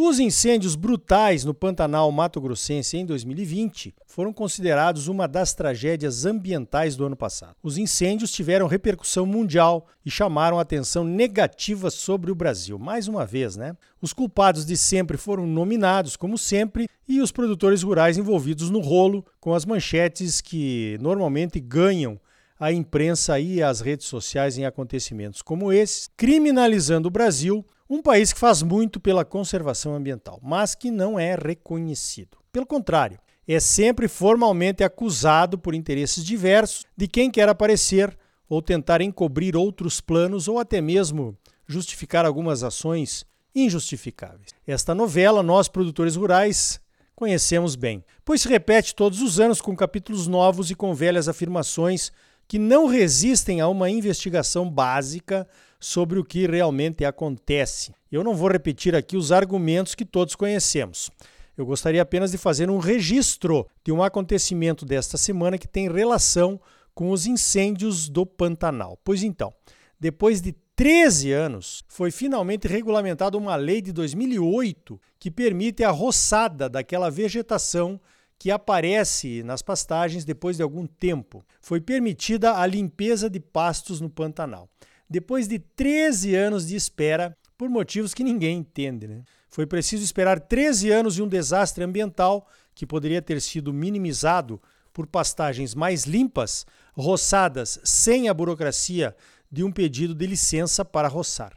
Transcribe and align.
Os 0.00 0.20
incêndios 0.20 0.76
brutais 0.76 1.44
no 1.44 1.52
Pantanal 1.52 2.12
Mato 2.12 2.40
Grossense 2.40 2.96
em 2.96 3.04
2020 3.04 3.92
foram 4.06 4.32
considerados 4.32 5.08
uma 5.08 5.26
das 5.26 5.54
tragédias 5.54 6.24
ambientais 6.24 6.94
do 6.94 7.04
ano 7.04 7.16
passado. 7.16 7.56
Os 7.60 7.76
incêndios 7.76 8.30
tiveram 8.30 8.68
repercussão 8.68 9.26
mundial 9.26 9.88
e 10.06 10.10
chamaram 10.10 10.60
atenção 10.60 11.02
negativa 11.02 11.90
sobre 11.90 12.30
o 12.30 12.34
Brasil. 12.36 12.78
Mais 12.78 13.08
uma 13.08 13.26
vez, 13.26 13.56
né? 13.56 13.76
Os 14.00 14.12
culpados 14.12 14.64
de 14.64 14.76
sempre 14.76 15.16
foram 15.16 15.48
nominados, 15.48 16.14
como 16.14 16.38
sempre, 16.38 16.88
e 17.08 17.20
os 17.20 17.32
produtores 17.32 17.82
rurais 17.82 18.16
envolvidos 18.16 18.70
no 18.70 18.78
rolo 18.78 19.26
com 19.40 19.52
as 19.52 19.66
manchetes 19.66 20.40
que 20.40 20.96
normalmente 21.00 21.58
ganham 21.58 22.20
a 22.56 22.72
imprensa 22.72 23.40
e 23.40 23.60
as 23.60 23.80
redes 23.80 24.06
sociais 24.06 24.58
em 24.58 24.64
acontecimentos 24.64 25.42
como 25.42 25.72
esses, 25.72 26.08
criminalizando 26.16 27.08
o 27.08 27.10
Brasil 27.10 27.64
um 27.88 28.02
país 28.02 28.32
que 28.32 28.38
faz 28.38 28.62
muito 28.62 29.00
pela 29.00 29.24
conservação 29.24 29.94
ambiental, 29.94 30.38
mas 30.42 30.74
que 30.74 30.90
não 30.90 31.18
é 31.18 31.34
reconhecido. 31.34 32.36
Pelo 32.52 32.66
contrário, 32.66 33.18
é 33.46 33.58
sempre 33.58 34.08
formalmente 34.08 34.84
acusado 34.84 35.58
por 35.58 35.74
interesses 35.74 36.22
diversos 36.24 36.84
de 36.96 37.08
quem 37.08 37.30
quer 37.30 37.48
aparecer 37.48 38.16
ou 38.48 38.60
tentar 38.60 39.00
encobrir 39.00 39.56
outros 39.56 40.00
planos 40.00 40.48
ou 40.48 40.58
até 40.58 40.80
mesmo 40.80 41.36
justificar 41.66 42.26
algumas 42.26 42.62
ações 42.62 43.24
injustificáveis. 43.54 44.50
Esta 44.66 44.94
novela, 44.94 45.42
nós 45.42 45.68
produtores 45.68 46.16
rurais 46.16 46.80
conhecemos 47.14 47.74
bem, 47.74 48.04
pois 48.24 48.42
se 48.42 48.48
repete 48.48 48.94
todos 48.94 49.20
os 49.20 49.40
anos 49.40 49.60
com 49.60 49.74
capítulos 49.74 50.26
novos 50.26 50.70
e 50.70 50.74
com 50.74 50.94
velhas 50.94 51.28
afirmações 51.28 52.12
que 52.46 52.58
não 52.58 52.86
resistem 52.86 53.60
a 53.60 53.68
uma 53.68 53.90
investigação 53.90 54.70
básica 54.70 55.46
sobre 55.78 56.18
o 56.18 56.24
que 56.24 56.46
realmente 56.46 57.04
acontece. 57.04 57.92
Eu 58.10 58.24
não 58.24 58.34
vou 58.34 58.50
repetir 58.50 58.94
aqui 58.94 59.16
os 59.16 59.30
argumentos 59.30 59.94
que 59.94 60.04
todos 60.04 60.34
conhecemos. 60.34 61.10
Eu 61.56 61.66
gostaria 61.66 62.02
apenas 62.02 62.30
de 62.30 62.38
fazer 62.38 62.70
um 62.70 62.78
registro 62.78 63.66
de 63.84 63.92
um 63.92 64.02
acontecimento 64.02 64.84
desta 64.84 65.16
semana 65.16 65.58
que 65.58 65.68
tem 65.68 65.90
relação 65.90 66.60
com 66.94 67.10
os 67.10 67.26
incêndios 67.26 68.08
do 68.08 68.24
Pantanal. 68.24 68.98
Pois 69.04 69.22
então, 69.22 69.52
depois 69.98 70.40
de 70.40 70.54
13 70.74 71.32
anos, 71.32 71.84
foi 71.88 72.12
finalmente 72.12 72.68
regulamentada 72.68 73.36
uma 73.36 73.56
lei 73.56 73.82
de 73.82 73.92
2008 73.92 75.00
que 75.18 75.30
permite 75.30 75.82
a 75.82 75.90
roçada 75.90 76.68
daquela 76.68 77.10
vegetação 77.10 78.00
que 78.38 78.52
aparece 78.52 79.42
nas 79.42 79.60
pastagens 79.60 80.24
depois 80.24 80.56
de 80.56 80.62
algum 80.62 80.86
tempo. 80.86 81.44
Foi 81.60 81.80
permitida 81.80 82.56
a 82.56 82.64
limpeza 82.64 83.28
de 83.28 83.40
pastos 83.40 84.00
no 84.00 84.08
Pantanal 84.08 84.68
depois 85.08 85.48
de 85.48 85.58
13 85.58 86.34
anos 86.34 86.66
de 86.66 86.76
espera, 86.76 87.36
por 87.56 87.68
motivos 87.68 88.14
que 88.14 88.22
ninguém 88.22 88.58
entende. 88.58 89.08
Né? 89.08 89.22
Foi 89.50 89.66
preciso 89.66 90.04
esperar 90.04 90.38
13 90.38 90.90
anos 90.90 91.18
e 91.18 91.22
um 91.22 91.28
desastre 91.28 91.82
ambiental 91.82 92.46
que 92.74 92.86
poderia 92.86 93.20
ter 93.20 93.40
sido 93.40 93.72
minimizado 93.72 94.60
por 94.92 95.06
pastagens 95.06 95.74
mais 95.74 96.04
limpas, 96.04 96.66
roçadas 96.92 97.80
sem 97.82 98.28
a 98.28 98.34
burocracia 98.34 99.16
de 99.50 99.64
um 99.64 99.72
pedido 99.72 100.14
de 100.14 100.26
licença 100.26 100.84
para 100.84 101.08
roçar. 101.08 101.56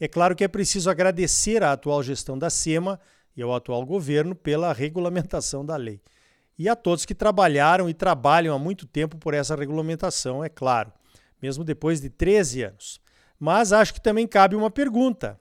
É 0.00 0.06
claro 0.06 0.36
que 0.36 0.44
é 0.44 0.48
preciso 0.48 0.90
agradecer 0.90 1.62
à 1.62 1.72
atual 1.72 2.02
gestão 2.02 2.38
da 2.38 2.50
SEMA 2.50 3.00
e 3.36 3.42
ao 3.42 3.54
atual 3.54 3.84
governo 3.84 4.34
pela 4.34 4.72
regulamentação 4.72 5.64
da 5.64 5.76
lei. 5.76 6.00
E 6.58 6.68
a 6.68 6.74
todos 6.74 7.06
que 7.06 7.14
trabalharam 7.14 7.88
e 7.88 7.94
trabalham 7.94 8.54
há 8.54 8.58
muito 8.58 8.86
tempo 8.86 9.16
por 9.16 9.32
essa 9.32 9.54
regulamentação, 9.54 10.44
é 10.44 10.48
claro 10.48 10.92
mesmo 11.40 11.64
depois 11.64 12.00
de 12.00 12.10
13 12.10 12.62
anos. 12.64 13.00
Mas 13.38 13.72
acho 13.72 13.94
que 13.94 14.00
também 14.00 14.26
cabe 14.26 14.56
uma 14.56 14.70
pergunta: 14.70 15.40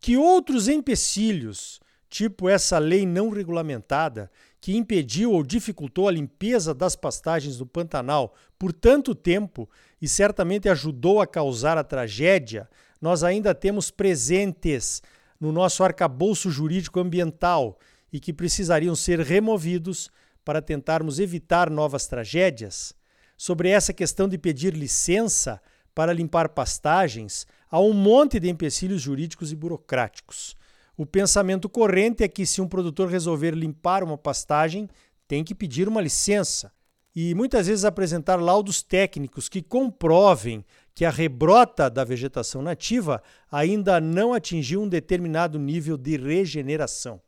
que 0.00 0.16
outros 0.16 0.68
empecilhos, 0.68 1.80
tipo 2.08 2.48
essa 2.48 2.78
lei 2.78 3.06
não 3.06 3.30
regulamentada, 3.30 4.30
que 4.60 4.76
impediu 4.76 5.32
ou 5.32 5.42
dificultou 5.42 6.08
a 6.08 6.12
limpeza 6.12 6.72
das 6.72 6.96
pastagens 6.96 7.58
do 7.58 7.66
Pantanal 7.66 8.34
por 8.58 8.72
tanto 8.72 9.14
tempo 9.14 9.68
e 10.00 10.08
certamente 10.08 10.70
ajudou 10.70 11.20
a 11.20 11.26
causar 11.26 11.76
a 11.76 11.84
tragédia, 11.84 12.68
nós 13.00 13.22
ainda 13.22 13.54
temos 13.54 13.90
presentes 13.90 15.02
no 15.38 15.52
nosso 15.52 15.84
arcabouço 15.84 16.50
jurídico 16.50 16.98
ambiental 16.98 17.78
e 18.10 18.18
que 18.18 18.32
precisariam 18.32 18.96
ser 18.96 19.20
removidos 19.20 20.10
para 20.42 20.62
tentarmos 20.62 21.18
evitar 21.18 21.68
novas 21.68 22.06
tragédias? 22.06 22.94
Sobre 23.36 23.68
essa 23.68 23.92
questão 23.92 24.28
de 24.28 24.38
pedir 24.38 24.74
licença 24.74 25.60
para 25.94 26.12
limpar 26.12 26.48
pastagens, 26.48 27.46
há 27.70 27.80
um 27.80 27.92
monte 27.92 28.40
de 28.40 28.48
empecilhos 28.48 29.00
jurídicos 29.00 29.52
e 29.52 29.56
burocráticos. 29.56 30.56
O 30.96 31.04
pensamento 31.04 31.68
corrente 31.68 32.22
é 32.22 32.28
que 32.28 32.46
se 32.46 32.60
um 32.60 32.68
produtor 32.68 33.08
resolver 33.08 33.52
limpar 33.52 34.02
uma 34.02 34.16
pastagem, 34.16 34.88
tem 35.26 35.42
que 35.42 35.54
pedir 35.54 35.88
uma 35.88 36.00
licença 36.00 36.72
e 37.14 37.34
muitas 37.34 37.68
vezes 37.68 37.84
apresentar 37.84 38.36
laudos 38.36 38.82
técnicos 38.82 39.48
que 39.48 39.62
comprovem 39.62 40.64
que 40.94 41.04
a 41.04 41.10
rebrota 41.10 41.88
da 41.88 42.04
vegetação 42.04 42.60
nativa 42.60 43.22
ainda 43.50 44.00
não 44.00 44.32
atingiu 44.32 44.82
um 44.82 44.88
determinado 44.88 45.58
nível 45.58 45.96
de 45.96 46.16
regeneração. 46.16 47.20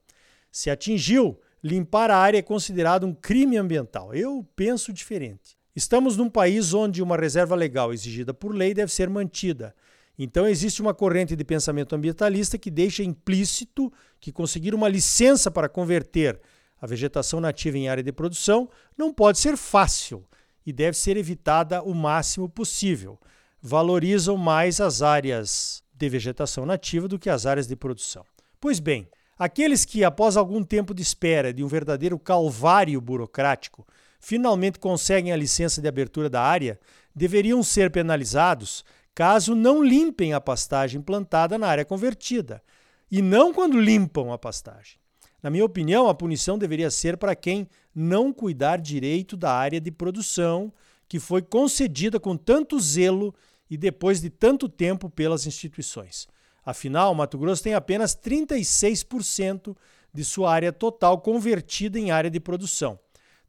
Se 0.50 0.70
atingiu, 0.70 1.38
limpar 1.62 2.10
a 2.10 2.16
área 2.16 2.38
é 2.38 2.42
considerado 2.42 3.06
um 3.06 3.14
crime 3.14 3.56
ambiental. 3.56 4.14
Eu 4.14 4.46
penso 4.56 4.92
diferente. 4.92 5.55
Estamos 5.76 6.16
num 6.16 6.30
país 6.30 6.72
onde 6.72 7.02
uma 7.02 7.18
reserva 7.18 7.54
legal 7.54 7.92
exigida 7.92 8.32
por 8.32 8.54
lei 8.54 8.72
deve 8.72 8.90
ser 8.90 9.10
mantida. 9.10 9.74
Então, 10.18 10.48
existe 10.48 10.80
uma 10.80 10.94
corrente 10.94 11.36
de 11.36 11.44
pensamento 11.44 11.94
ambientalista 11.94 12.56
que 12.56 12.70
deixa 12.70 13.02
implícito 13.02 13.92
que 14.18 14.32
conseguir 14.32 14.74
uma 14.74 14.88
licença 14.88 15.50
para 15.50 15.68
converter 15.68 16.40
a 16.80 16.86
vegetação 16.86 17.40
nativa 17.40 17.76
em 17.76 17.90
área 17.90 18.02
de 18.02 18.10
produção 18.10 18.70
não 18.96 19.12
pode 19.12 19.38
ser 19.38 19.54
fácil 19.58 20.24
e 20.64 20.72
deve 20.72 20.96
ser 20.96 21.18
evitada 21.18 21.82
o 21.82 21.94
máximo 21.94 22.48
possível. 22.48 23.18
Valorizam 23.60 24.38
mais 24.38 24.80
as 24.80 25.02
áreas 25.02 25.82
de 25.92 26.08
vegetação 26.08 26.64
nativa 26.64 27.06
do 27.06 27.18
que 27.18 27.28
as 27.28 27.44
áreas 27.44 27.66
de 27.66 27.76
produção. 27.76 28.24
Pois 28.58 28.80
bem, 28.80 29.06
aqueles 29.38 29.84
que, 29.84 30.04
após 30.04 30.38
algum 30.38 30.62
tempo 30.62 30.94
de 30.94 31.02
espera 31.02 31.52
de 31.52 31.62
um 31.62 31.68
verdadeiro 31.68 32.18
calvário 32.18 32.98
burocrático, 32.98 33.86
finalmente 34.26 34.80
conseguem 34.80 35.32
a 35.32 35.36
licença 35.36 35.80
de 35.80 35.86
abertura 35.86 36.28
da 36.28 36.42
área, 36.42 36.80
deveriam 37.14 37.62
ser 37.62 37.92
penalizados 37.92 38.84
caso 39.14 39.54
não 39.54 39.80
limpem 39.80 40.34
a 40.34 40.40
pastagem 40.40 41.00
plantada 41.00 41.56
na 41.56 41.68
área 41.68 41.84
convertida, 41.84 42.60
e 43.08 43.22
não 43.22 43.54
quando 43.54 43.80
limpam 43.80 44.32
a 44.32 44.36
pastagem. 44.36 44.98
Na 45.40 45.48
minha 45.48 45.64
opinião, 45.64 46.08
a 46.08 46.14
punição 46.14 46.58
deveria 46.58 46.90
ser 46.90 47.16
para 47.16 47.36
quem 47.36 47.68
não 47.94 48.32
cuidar 48.32 48.80
direito 48.80 49.36
da 49.36 49.52
área 49.52 49.80
de 49.80 49.92
produção 49.92 50.72
que 51.08 51.20
foi 51.20 51.40
concedida 51.40 52.18
com 52.18 52.36
tanto 52.36 52.80
zelo 52.80 53.32
e 53.70 53.76
depois 53.76 54.20
de 54.20 54.28
tanto 54.28 54.68
tempo 54.68 55.08
pelas 55.08 55.46
instituições. 55.46 56.26
Afinal, 56.64 57.14
Mato 57.14 57.38
Grosso 57.38 57.62
tem 57.62 57.74
apenas 57.74 58.16
36% 58.16 59.76
de 60.12 60.24
sua 60.24 60.52
área 60.52 60.72
total 60.72 61.20
convertida 61.20 61.96
em 61.96 62.10
área 62.10 62.28
de 62.28 62.40
produção 62.40 62.98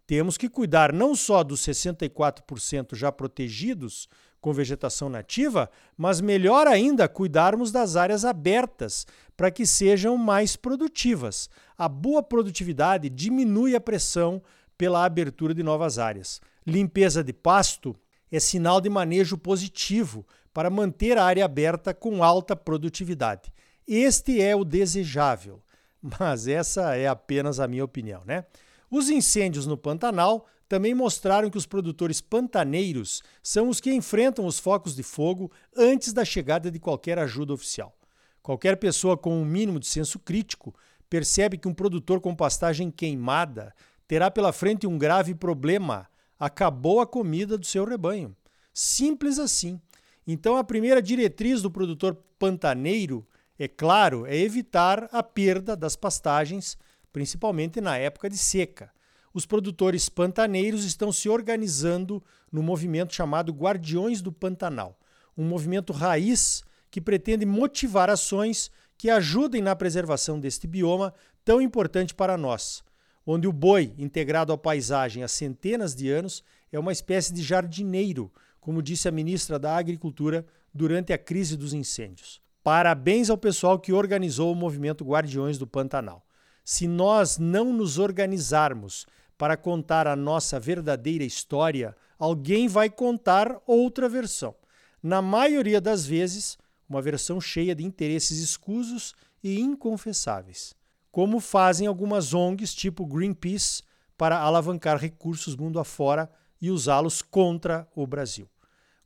temos 0.07 0.37
que 0.37 0.47
cuidar 0.47 0.93
não 0.93 1.13
só 1.13 1.43
dos 1.43 1.59
64% 1.61 2.95
já 2.95 3.11
protegidos 3.11 4.07
com 4.39 4.53
vegetação 4.53 5.09
nativa, 5.09 5.69
mas 5.97 6.21
melhor 6.21 6.65
ainda 6.65 7.09
cuidarmos 7.09 7.71
das 7.71 7.97
áreas 7.97 8.23
abertas 8.23 9.05
para 9.35 9.51
que 9.51 9.65
sejam 9.65 10.15
mais 10.15 10.55
produtivas. 10.55 11.49
A 11.77 11.89
boa 11.89 12.23
produtividade 12.23 13.09
diminui 13.09 13.75
a 13.75 13.81
pressão 13.81 14.41
pela 14.77 15.03
abertura 15.03 15.53
de 15.53 15.61
novas 15.61 15.99
áreas. 15.99 16.39
Limpeza 16.65 17.21
de 17.21 17.33
pasto 17.33 17.93
é 18.31 18.39
sinal 18.39 18.79
de 18.79 18.89
manejo 18.89 19.37
positivo 19.37 20.25
para 20.53 20.69
manter 20.69 21.17
a 21.17 21.25
área 21.25 21.43
aberta 21.43 21.93
com 21.93 22.23
alta 22.23 22.55
produtividade. 22.55 23.51
Este 23.85 24.41
é 24.41 24.55
o 24.55 24.63
desejável, 24.63 25.61
mas 26.01 26.47
essa 26.47 26.95
é 26.95 27.07
apenas 27.07 27.59
a 27.59 27.67
minha 27.67 27.83
opinião, 27.83 28.21
né? 28.25 28.45
Os 28.89 29.09
incêndios 29.09 29.65
no 29.65 29.77
Pantanal 29.77 30.47
também 30.67 30.93
mostraram 30.93 31.49
que 31.49 31.57
os 31.57 31.65
produtores 31.65 32.21
pantaneiros 32.21 33.21
são 33.41 33.69
os 33.69 33.79
que 33.79 33.93
enfrentam 33.93 34.45
os 34.45 34.59
focos 34.59 34.95
de 34.95 35.03
fogo 35.03 35.51
antes 35.75 36.11
da 36.13 36.25
chegada 36.25 36.69
de 36.69 36.79
qualquer 36.79 37.17
ajuda 37.19 37.53
oficial. 37.53 37.93
Qualquer 38.41 38.77
pessoa 38.77 39.17
com 39.17 39.41
um 39.41 39.45
mínimo 39.45 39.79
de 39.79 39.87
senso 39.87 40.19
crítico 40.19 40.73
percebe 41.09 41.57
que 41.57 41.67
um 41.67 41.73
produtor 41.73 42.19
com 42.19 42.35
pastagem 42.35 42.91
queimada 42.91 43.73
terá 44.07 44.31
pela 44.31 44.53
frente 44.53 44.87
um 44.87 44.97
grave 44.97 45.33
problema: 45.35 46.07
acabou 46.39 46.99
a 46.99 47.07
comida 47.07 47.57
do 47.57 47.65
seu 47.65 47.85
rebanho. 47.85 48.35
Simples 48.73 49.39
assim. 49.39 49.81
Então, 50.25 50.57
a 50.57 50.63
primeira 50.63 51.01
diretriz 51.01 51.61
do 51.61 51.71
produtor 51.71 52.17
pantaneiro, 52.37 53.25
é 53.57 53.67
claro, 53.67 54.25
é 54.25 54.37
evitar 54.37 55.09
a 55.11 55.23
perda 55.23 55.75
das 55.75 55.95
pastagens, 55.95 56.77
principalmente 57.17 57.81
na 57.81 57.97
época 57.97 58.29
de 58.29 58.37
seca. 58.37 58.91
Os 59.33 59.43
produtores 59.43 60.07
pantaneiros 60.07 60.85
estão 60.85 61.11
se 61.11 61.27
organizando 61.27 62.23
no 62.51 62.61
movimento 62.61 63.15
chamado 63.15 63.51
Guardiões 63.51 64.21
do 64.21 64.31
Pantanal, 64.31 64.95
um 65.35 65.43
movimento 65.43 65.91
raiz 65.91 66.63
que 66.91 67.01
pretende 67.01 67.43
motivar 67.43 68.07
ações 68.07 68.69
que 68.95 69.09
ajudem 69.09 69.63
na 69.63 69.75
preservação 69.75 70.39
deste 70.39 70.67
bioma 70.67 71.11
tão 71.43 71.59
importante 71.59 72.13
para 72.13 72.37
nós, 72.37 72.83
onde 73.25 73.47
o 73.47 73.51
boi, 73.51 73.95
integrado 73.97 74.53
à 74.53 74.57
paisagem 74.57 75.23
há 75.23 75.27
centenas 75.27 75.95
de 75.95 76.11
anos, 76.11 76.43
é 76.71 76.77
uma 76.77 76.91
espécie 76.91 77.33
de 77.33 77.41
jardineiro 77.41 78.31
como 78.59 78.83
disse 78.83 79.07
a 79.07 79.11
ministra 79.11 79.57
da 79.57 79.75
Agricultura 79.75 80.45
durante 80.71 81.13
a 81.13 81.17
crise 81.17 81.57
dos 81.57 81.73
incêndios. 81.73 82.39
Parabéns 82.63 83.31
ao 83.31 83.37
pessoal 83.39 83.79
que 83.79 83.91
organizou 83.91 84.51
o 84.51 84.55
movimento 84.55 85.03
Guardiões 85.03 85.57
do 85.57 85.65
Pantanal. 85.65 86.26
Se 86.69 86.85
nós 86.85 87.37
não 87.37 87.71
nos 87.71 87.97
organizarmos 87.97 89.07
para 89.37 89.55
contar 89.55 90.05
a 90.05 90.17
nossa 90.17 90.59
verdadeira 90.59 91.23
história, 91.23 91.95
alguém 92.19 92.67
vai 92.67 92.89
contar 92.89 93.61
outra 93.65 94.09
versão. 94.09 94.53
Na 95.01 95.21
maioria 95.21 95.79
das 95.79 96.05
vezes, 96.05 96.57
uma 96.89 97.01
versão 97.01 97.39
cheia 97.39 97.73
de 97.73 97.85
interesses 97.85 98.39
escusos 98.39 99.15
e 99.41 99.61
inconfessáveis, 99.61 100.75
como 101.09 101.39
fazem 101.39 101.87
algumas 101.87 102.33
ONGs 102.33 102.75
tipo 102.75 103.05
Greenpeace 103.05 103.81
para 104.17 104.37
alavancar 104.37 104.97
recursos 104.97 105.55
mundo 105.55 105.79
afora 105.79 106.29
e 106.61 106.69
usá-los 106.69 107.21
contra 107.21 107.87
o 107.95 108.05
Brasil. 108.05 108.45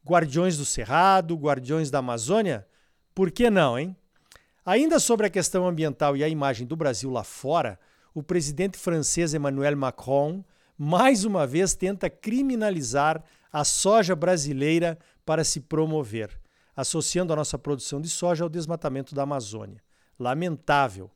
Guardiões 0.04 0.58
do 0.58 0.66
Cerrado, 0.66 1.36
Guardiões 1.36 1.92
da 1.92 2.00
Amazônia? 2.00 2.68
Por 3.14 3.30
que 3.30 3.52
não, 3.52 3.78
hein? 3.78 3.96
Ainda 4.64 5.00
sobre 5.00 5.26
a 5.26 5.30
questão 5.30 5.68
ambiental 5.68 6.16
e 6.16 6.24
a 6.24 6.30
imagem 6.30 6.68
do 6.68 6.76
Brasil 6.76 7.10
lá 7.10 7.24
fora, 7.24 7.80
o 8.14 8.22
presidente 8.22 8.78
francês 8.78 9.34
Emmanuel 9.34 9.76
Macron 9.76 10.44
mais 10.78 11.26
uma 11.26 11.48
vez 11.48 11.74
tenta 11.74 12.12
criminalizar 12.12 13.24
a 13.52 13.64
soja 13.64 14.16
brasileira 14.16 15.00
para 15.26 15.44
se 15.44 15.62
promover, 15.62 16.40
associando 16.76 17.34
a 17.34 17.36
nossa 17.36 17.58
produção 17.58 18.00
de 18.00 18.08
soja 18.08 18.44
ao 18.44 18.50
desmatamento 18.50 19.16
da 19.16 19.24
Amazônia. 19.24 19.82
Lamentável. 20.20 21.10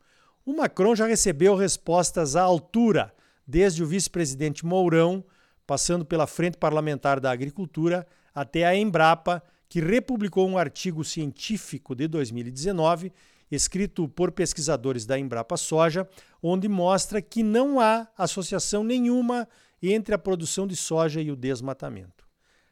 O 0.44 0.53
Macron 0.53 0.95
já 0.95 1.06
recebeu 1.06 1.56
respostas 1.56 2.36
à 2.36 2.42
altura, 2.42 3.13
desde 3.45 3.83
o 3.83 3.88
vice-presidente 3.88 4.65
Mourão, 4.65 5.24
passando 5.68 6.03
pela 6.03 6.25
Frente 6.25 6.57
Parlamentar 6.57 7.19
da 7.19 7.30
Agricultura, 7.30 8.07
até 8.33 8.65
a 8.65 8.75
Embrapa, 8.75 9.44
que 9.69 9.80
republicou 9.80 10.47
um 10.47 10.57
artigo 10.57 11.03
científico 11.03 11.94
de 11.94 12.07
2019, 12.07 13.12
escrito 13.51 14.07
por 14.07 14.31
pesquisadores 14.31 15.06
da 15.06 15.18
Embrapa 15.18 15.57
Soja, 15.57 16.07
onde 16.42 16.68
mostra 16.68 17.21
que 17.21 17.44
não 17.44 17.80
há 17.80 18.07
associação 18.18 18.83
nenhuma 18.83 19.47
entre 19.81 20.15
a 20.15 20.18
produção 20.18 20.65
de 20.65 20.75
soja 20.75 21.21
e 21.21 21.31
o 21.31 21.36
desmatamento. 21.36 22.25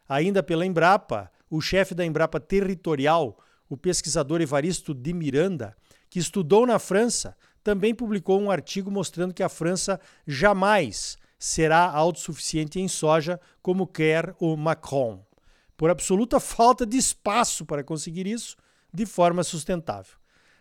Ainda 0.08 0.42
pela 0.42 0.66
Embrapa, 0.66 1.32
o 1.50 1.62
chefe 1.62 1.94
da 1.94 2.06
Embrapa 2.06 2.40
Territorial, 2.40 3.38
o 3.70 3.78
pesquisador 3.78 4.42
Evaristo 4.42 4.94
de 4.94 5.14
Miranda, 5.14 5.76
que 6.10 6.20
estudou 6.20 6.66
na 6.66 6.80
França, 6.80 7.36
também 7.64 7.94
publicou 7.96 8.42
um 8.42 8.52
artigo 8.52 8.92
mostrando 8.92 9.34
que 9.34 9.44
a 9.44 9.50
França 9.50 10.00
jamais 10.28 11.18
será 11.40 11.90
autossuficiente 11.90 12.80
em 12.80 12.88
soja, 12.88 13.40
como 13.62 13.88
quer 13.88 14.36
o 14.40 14.56
Macron 14.56 15.24
por 15.84 15.90
absoluta 15.90 16.40
falta 16.40 16.86
de 16.86 16.98
espaço 16.98 17.66
para 17.66 17.84
conseguir 17.84 18.28
isso 18.28 18.56
de 18.94 19.06
forma 19.06 19.44
sustentável. 19.44 20.16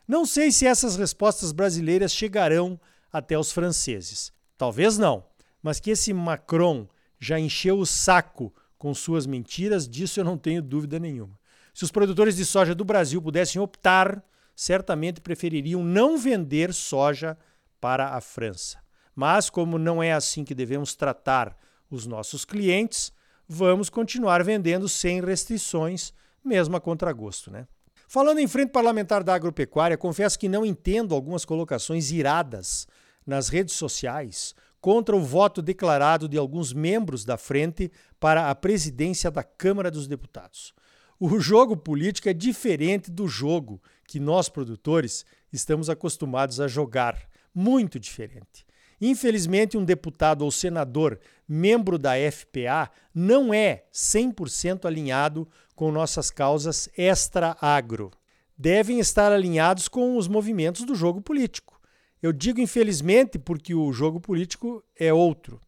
Não 0.06 0.26
sei 0.26 0.50
se 0.50 0.66
essas 0.66 0.96
respostas 0.96 1.52
brasileiras 1.52 2.12
chegarão 2.12 2.81
até 3.12 3.38
os 3.38 3.52
franceses. 3.52 4.32
Talvez 4.56 4.99
não, 4.99 5.25
mas 5.62 5.78
que 5.81 5.90
esse 5.90 6.12
Macron 6.12 6.88
já 7.19 7.38
encheu 7.38 7.78
o 7.78 7.87
saco 7.87 8.52
com 8.76 8.93
suas 8.93 9.26
mentiras, 9.26 9.88
disso 9.88 10.19
eu 10.19 10.25
não 10.25 10.37
tenho 10.37 10.60
dúvida 10.60 10.99
nenhuma. 10.99 11.38
Se 11.72 11.84
os 11.84 11.93
produtores 11.93 12.37
de 12.37 12.44
soja 12.44 12.75
do 12.75 12.84
Brasil 12.84 13.22
pudessem 13.22 13.62
optar, 13.62 14.22
certamente 14.54 15.20
prefeririam 15.20 15.82
não 15.82 16.19
vender 16.19 16.75
soja 16.75 17.38
para 17.81 18.14
a 18.14 18.20
França. 18.20 18.78
Mas, 19.14 19.48
como 19.48 19.78
não 19.78 20.02
é 20.02 20.12
assim 20.12 20.44
que 20.44 20.55
devemos 20.55 20.94
tratar 20.94 21.56
os 21.90 22.06
nossos 22.06 22.44
clientes, 22.44 23.12
vamos 23.48 23.90
continuar 23.90 24.43
vendendo 24.43 24.88
sem 24.88 25.20
restrições, 25.20 26.12
mesmo 26.44 26.76
a 26.76 26.81
contragosto. 26.81 27.50
Né? 27.50 27.66
Falando 28.12 28.40
em 28.40 28.46
frente 28.46 28.68
parlamentar 28.68 29.24
da 29.24 29.32
agropecuária, 29.34 29.96
confesso 29.96 30.38
que 30.38 30.46
não 30.46 30.66
entendo 30.66 31.14
algumas 31.14 31.46
colocações 31.46 32.10
iradas 32.10 32.86
nas 33.26 33.48
redes 33.48 33.74
sociais 33.74 34.54
contra 34.82 35.16
o 35.16 35.22
voto 35.22 35.62
declarado 35.62 36.28
de 36.28 36.36
alguns 36.36 36.74
membros 36.74 37.24
da 37.24 37.38
frente 37.38 37.90
para 38.20 38.50
a 38.50 38.54
presidência 38.54 39.30
da 39.30 39.42
Câmara 39.42 39.90
dos 39.90 40.06
Deputados. 40.06 40.74
O 41.18 41.40
jogo 41.40 41.74
político 41.74 42.28
é 42.28 42.34
diferente 42.34 43.10
do 43.10 43.26
jogo 43.26 43.80
que 44.06 44.20
nós, 44.20 44.46
produtores, 44.46 45.24
estamos 45.50 45.88
acostumados 45.88 46.60
a 46.60 46.68
jogar. 46.68 47.16
Muito 47.54 47.98
diferente. 47.98 48.66
Infelizmente, 49.00 49.78
um 49.78 49.84
deputado 49.86 50.42
ou 50.42 50.50
senador 50.50 51.18
membro 51.52 51.99
da 51.99 52.12
FPA 52.31 52.90
não 53.14 53.52
é 53.52 53.84
100% 53.93 54.87
alinhado 54.87 55.46
com 55.75 55.93
nossas 55.93 56.31
causas 56.31 56.88
extra-agro. 56.96 58.10
Devem 58.56 58.99
estar 58.99 59.31
alinhados 59.31 59.87
com 59.87 60.16
os 60.16 60.28
movimentos 60.28 60.84
do 60.84 60.94
jogo 60.94 61.20
político. 61.20 61.78
Eu 62.22 62.32
digo 62.32 62.60
infelizmente 62.60 63.38
porque 63.38 63.75
o 63.75 63.93
jogo 63.93 64.19
político 64.19 64.82
é 64.99 65.12
outro. 65.12 65.60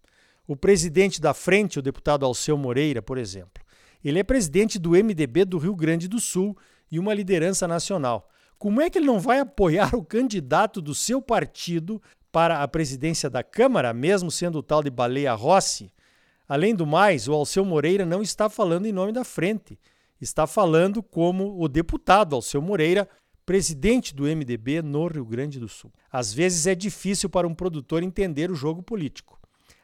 O 0.47 0.57
presidente 0.57 1.21
da 1.21 1.35
frente, 1.35 1.79
o 1.79 1.83
deputado 1.83 2.25
Alceu 2.25 2.57
Moreira, 2.57 3.03
por 3.03 3.19
exemplo, 3.19 3.63
ele 4.03 4.19
é 4.19 4.23
presidente 4.23 4.79
do 4.79 4.91
MDB 4.91 5.45
do 5.45 5.59
Rio 5.59 5.75
Grande 5.75 6.09
do 6.09 6.21
Sul 6.21 6.57
e 6.91 6.99
uma 6.99 7.13
liderança 7.13 7.69
nacional. 7.69 8.31
Como 8.59 8.81
é 8.81 8.89
que 8.89 8.99
ele 8.99 9.07
não 9.07 9.21
vai 9.21 9.41
apoiar 9.41 9.95
o 9.95 10.05
candidato 10.05 10.81
do 10.81 10.95
seu 10.95 11.21
partido 11.21 12.01
para 12.35 12.65
a 12.65 12.67
presidência 12.67 13.31
da 13.31 13.45
Câmara, 13.45 13.95
mesmo 13.95 14.29
sendo 14.29 14.59
o 14.59 14.63
tal 14.63 14.83
de 14.83 14.91
Baleia 14.91 15.33
Rossi. 15.35 15.93
Além 16.49 16.75
do 16.75 16.85
mais, 16.85 17.29
o 17.29 17.33
Alceu 17.33 17.65
Moreira 17.65 18.05
não 18.05 18.21
está 18.23 18.51
falando 18.51 18.87
em 18.87 18.93
nome 18.93 19.13
da 19.13 19.23
frente, 19.23 19.79
está 20.21 20.45
falando 20.45 21.01
como 21.01 21.57
o 21.63 21.69
deputado 21.69 22.35
Alceu 22.35 22.61
Moreira, 22.61 23.09
presidente 23.47 24.13
do 24.13 24.25
MDB 24.25 24.83
no 24.83 25.07
Rio 25.07 25.25
Grande 25.25 25.61
do 25.61 25.69
Sul. 25.69 25.93
Às 26.11 26.35
vezes 26.35 26.67
é 26.67 26.75
difícil 26.75 27.31
para 27.31 27.47
um 27.47 27.55
produtor 27.55 28.03
entender 28.03 28.51
o 28.51 28.57
jogo 28.57 28.83
político. 28.83 29.39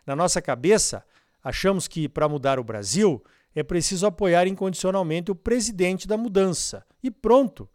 Na 0.05 0.17
nossa 0.17 0.43
cabeça, 0.43 1.05
achamos 1.45 1.87
que 1.87 2.09
para 2.09 2.29
mudar 2.29 2.59
o 2.59 2.65
Brasil 2.65 3.23
é 3.55 3.63
preciso 3.63 4.07
apoiar 4.07 4.49
incondicionalmente 4.49 5.31
o 5.31 5.37
presidente 5.37 6.09
da 6.09 6.17
mudança. 6.17 6.85
E 7.01 7.13
pronto. 7.13 7.69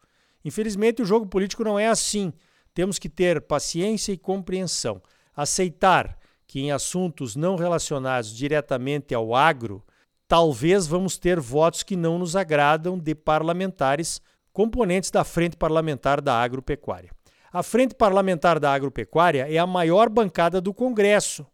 Infelizmente, 0.44 1.02
o 1.02 1.06
jogo 1.06 1.28
político 1.28 1.64
não 1.64 1.80
é 1.80 1.88
assim. 1.88 2.34
Temos 2.76 3.00
que 3.00 3.08
ter 3.08 3.42
paciência 3.42 4.12
e 4.12 4.18
compreensão, 4.18 5.02
aceitar 5.36 6.18
que 6.46 6.60
em 6.60 6.72
assuntos 6.72 7.36
não 7.36 7.56
relacionados 7.56 8.36
diretamente 8.36 9.16
ao 9.16 9.34
agro, 9.34 9.82
talvez 10.28 10.86
vamos 10.86 11.18
ter 11.18 11.40
votos 11.40 11.84
que 11.84 11.96
não 11.96 12.20
nos 12.20 12.36
agradam 12.36 13.00
de 13.00 13.16
parlamentares 13.16 14.22
componentes 14.52 15.10
da 15.10 15.24
Frente 15.24 15.56
Parlamentar 15.56 16.20
da 16.20 16.36
Agropecuária. 16.36 17.12
A 17.52 17.64
Frente 17.64 17.96
Parlamentar 17.96 18.60
da 18.60 18.74
Agropecuária 18.74 19.48
é 19.50 19.58
a 19.58 19.66
maior 19.66 20.10
bancada 20.10 20.60
do 20.60 20.74
Congresso, 20.74 21.48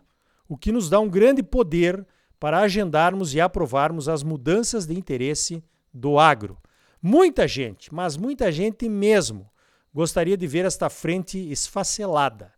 o 0.50 0.58
que 0.58 0.72
nos 0.72 0.90
dá 0.90 1.00
um 1.00 1.08
grande 1.08 1.44
poder 1.44 2.04
para 2.40 2.62
agendarmos 2.62 3.36
e 3.36 3.40
aprovarmos 3.40 4.10
as 4.10 4.24
mudanças 4.24 4.88
de 4.88 4.98
interesse 4.98 5.64
do 5.94 6.18
agro. 6.18 6.58
Muita 7.00 7.48
gente, 7.48 7.94
mas 7.94 8.18
muita 8.18 8.52
gente 8.52 8.90
mesmo, 8.90 9.48
gostaria 9.94 10.38
de 10.38 10.48
ver 10.48 10.66
esta 10.66 10.90
frente 10.90 11.38
esfacelada. 11.52 12.54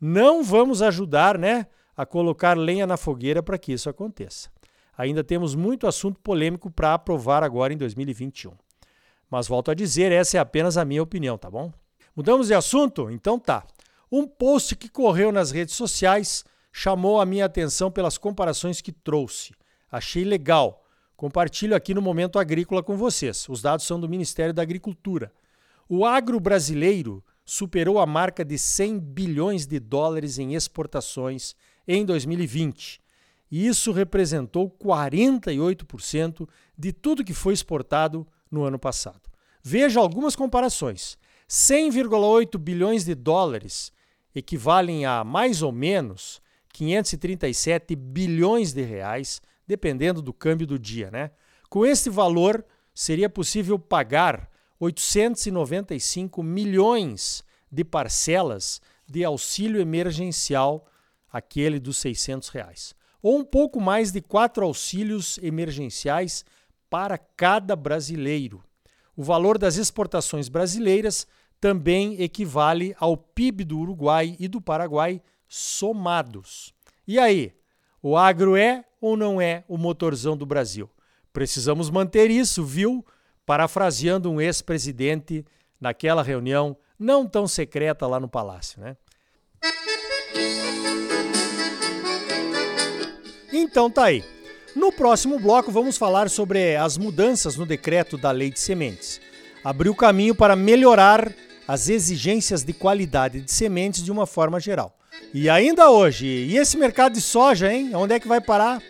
Não 0.00 0.42
vamos 0.42 0.82
ajudar, 0.82 1.38
né, 1.38 1.66
a 1.96 2.04
colocar 2.04 2.56
lenha 2.56 2.86
na 2.86 2.96
fogueira 2.96 3.42
para 3.42 3.58
que 3.58 3.72
isso 3.72 3.88
aconteça. 3.88 4.50
Ainda 4.96 5.24
temos 5.24 5.54
muito 5.54 5.86
assunto 5.86 6.20
polêmico 6.20 6.70
para 6.70 6.94
aprovar 6.94 7.42
agora 7.42 7.72
em 7.72 7.76
2021. 7.76 8.52
Mas 9.30 9.48
volto 9.48 9.70
a 9.70 9.74
dizer, 9.74 10.12
essa 10.12 10.36
é 10.36 10.40
apenas 10.40 10.76
a 10.76 10.84
minha 10.84 11.02
opinião, 11.02 11.36
tá 11.36 11.50
bom? 11.50 11.72
Mudamos 12.14 12.48
de 12.48 12.54
assunto? 12.54 13.10
Então 13.10 13.38
tá. 13.38 13.64
Um 14.10 14.26
post 14.26 14.76
que 14.76 14.88
correu 14.88 15.32
nas 15.32 15.50
redes 15.50 15.74
sociais 15.74 16.44
chamou 16.70 17.20
a 17.20 17.26
minha 17.26 17.44
atenção 17.44 17.90
pelas 17.90 18.16
comparações 18.16 18.80
que 18.80 18.92
trouxe. 18.92 19.52
Achei 19.90 20.24
legal. 20.24 20.84
Compartilho 21.16 21.74
aqui 21.74 21.94
no 21.94 22.02
Momento 22.02 22.38
Agrícola 22.38 22.82
com 22.82 22.96
vocês. 22.96 23.48
Os 23.48 23.62
dados 23.62 23.86
são 23.86 23.98
do 23.98 24.08
Ministério 24.08 24.52
da 24.54 24.62
Agricultura. 24.62 25.32
O 25.88 26.04
agro 26.04 26.40
brasileiro 26.40 27.22
superou 27.44 27.98
a 27.98 28.06
marca 28.06 28.44
de 28.44 28.58
100 28.58 28.98
bilhões 28.98 29.66
de 29.66 29.78
dólares 29.78 30.38
em 30.38 30.54
exportações 30.54 31.54
em 31.86 32.04
2020 32.04 33.04
e 33.54 33.68
isso 33.68 33.92
representou 33.92 34.68
48% 34.68 36.48
de 36.76 36.92
tudo 36.92 37.24
que 37.24 37.32
foi 37.32 37.54
exportado 37.54 38.26
no 38.50 38.64
ano 38.64 38.80
passado. 38.80 39.30
Veja 39.62 40.00
algumas 40.00 40.34
comparações. 40.34 41.16
100,8 41.48 42.58
bilhões 42.58 43.04
de 43.04 43.14
dólares 43.14 43.92
equivalem 44.34 45.06
a 45.06 45.22
mais 45.22 45.62
ou 45.62 45.70
menos 45.70 46.42
537 46.72 47.94
bilhões 47.94 48.72
de 48.72 48.82
reais, 48.82 49.40
dependendo 49.68 50.20
do 50.20 50.32
câmbio 50.32 50.66
do 50.66 50.76
dia, 50.76 51.08
né? 51.12 51.30
Com 51.70 51.86
esse 51.86 52.10
valor, 52.10 52.64
seria 52.92 53.30
possível 53.30 53.78
pagar 53.78 54.50
895 54.78 56.42
milhões 56.42 57.44
de 57.70 57.84
parcelas 57.84 58.80
de 59.06 59.24
auxílio 59.24 59.80
emergencial, 59.80 60.86
aquele 61.32 61.78
dos 61.78 61.98
600 61.98 62.48
reais, 62.48 62.94
ou 63.22 63.38
um 63.38 63.44
pouco 63.44 63.80
mais 63.80 64.12
de 64.12 64.20
quatro 64.20 64.64
auxílios 64.64 65.38
emergenciais 65.38 66.44
para 66.88 67.18
cada 67.18 67.74
brasileiro. 67.74 68.62
O 69.16 69.22
valor 69.22 69.58
das 69.58 69.76
exportações 69.76 70.48
brasileiras 70.48 71.26
também 71.60 72.20
equivale 72.20 72.94
ao 72.98 73.16
PIB 73.16 73.64
do 73.64 73.78
Uruguai 73.78 74.36
e 74.38 74.48
do 74.48 74.60
Paraguai 74.60 75.22
somados. 75.48 76.74
E 77.06 77.18
aí, 77.18 77.54
o 78.02 78.16
agro 78.16 78.56
é 78.56 78.84
ou 79.00 79.16
não 79.16 79.40
é 79.40 79.64
o 79.68 79.78
motorzão 79.78 80.36
do 80.36 80.44
Brasil? 80.44 80.90
Precisamos 81.32 81.90
manter 81.90 82.30
isso, 82.30 82.64
viu? 82.64 83.04
Parafraseando 83.46 84.30
um 84.30 84.40
ex-presidente 84.40 85.44
naquela 85.80 86.22
reunião 86.22 86.76
não 86.98 87.26
tão 87.26 87.46
secreta 87.46 88.06
lá 88.06 88.18
no 88.18 88.28
palácio, 88.28 88.80
né? 88.80 88.96
Então 93.52 93.90
tá 93.90 94.04
aí. 94.04 94.24
No 94.74 94.90
próximo 94.90 95.38
bloco 95.38 95.70
vamos 95.70 95.96
falar 95.96 96.28
sobre 96.28 96.74
as 96.76 96.98
mudanças 96.98 97.56
no 97.56 97.64
decreto 97.64 98.18
da 98.18 98.30
Lei 98.30 98.50
de 98.50 98.58
Sementes. 98.58 99.20
Abriu 99.62 99.94
caminho 99.94 100.34
para 100.34 100.56
melhorar 100.56 101.32
as 101.66 101.88
exigências 101.88 102.62
de 102.62 102.72
qualidade 102.72 103.40
de 103.40 103.50
sementes 103.50 104.02
de 104.02 104.10
uma 104.10 104.26
forma 104.26 104.58
geral. 104.58 104.98
E 105.32 105.48
ainda 105.48 105.90
hoje, 105.90 106.26
e 106.26 106.56
esse 106.56 106.76
mercado 106.76 107.14
de 107.14 107.20
soja, 107.20 107.72
hein? 107.72 107.94
Onde 107.94 108.14
é 108.14 108.20
que 108.20 108.28
vai 108.28 108.40
parar? 108.40 108.82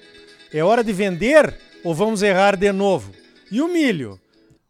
É 0.52 0.62
hora 0.62 0.82
de 0.82 0.92
vender 0.92 1.54
ou 1.84 1.94
vamos 1.94 2.22
errar 2.22 2.56
de 2.56 2.72
novo? 2.72 3.12
E 3.50 3.60
o 3.60 3.68
milho? 3.68 4.18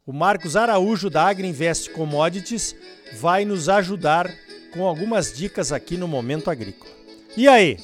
O 0.07 0.13
Marcos 0.13 0.55
Araújo 0.55 1.09
da 1.09 1.27
Agriinvest 1.27 1.91
Commodities 1.91 2.77
vai 3.15 3.47
nos 3.47 3.71
ajudar 3.71 4.31
com 4.71 4.87
algumas 4.87 5.33
dicas 5.33 5.73
aqui 5.73 5.97
no 5.97 6.07
Momento 6.07 6.51
Agrícola. 6.51 6.93
E 7.35 7.49
aí? 7.49 7.79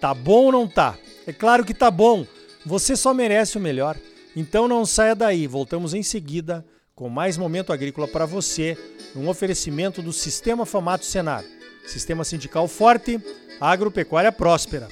Tá 0.00 0.12
bom 0.12 0.46
ou 0.46 0.52
não 0.52 0.66
tá? 0.66 0.98
É 1.24 1.32
claro 1.32 1.64
que 1.64 1.72
tá 1.72 1.88
bom. 1.88 2.26
Você 2.64 2.96
só 2.96 3.14
merece 3.14 3.56
o 3.56 3.60
melhor. 3.60 3.96
Então 4.34 4.66
não 4.66 4.84
saia 4.84 5.14
daí. 5.14 5.46
Voltamos 5.46 5.94
em 5.94 6.02
seguida 6.02 6.64
com 6.96 7.08
mais 7.08 7.36
Momento 7.36 7.72
Agrícola 7.72 8.08
para 8.08 8.26
você, 8.26 8.76
um 9.14 9.28
oferecimento 9.28 10.02
do 10.02 10.12
Sistema 10.12 10.66
Famato 10.66 11.04
Senar. 11.04 11.44
Sistema 11.86 12.24
sindical 12.24 12.66
forte, 12.66 13.20
agropecuária 13.60 14.32
próspera. 14.32 14.88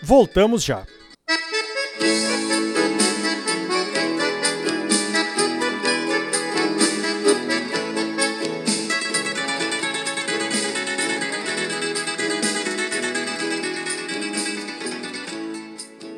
Voltamos 0.00 0.62
já. 0.62 0.86